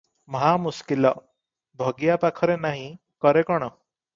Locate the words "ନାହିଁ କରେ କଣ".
2.65-3.71